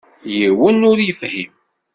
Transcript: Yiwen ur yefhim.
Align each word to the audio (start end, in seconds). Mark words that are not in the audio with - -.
Yiwen 0.35 0.81
ur 0.91 0.97
yefhim. 1.03 1.51